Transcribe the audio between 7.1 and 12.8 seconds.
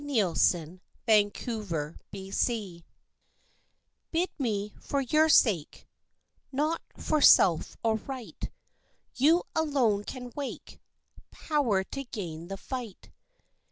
self or right You alone can wake Power to gain the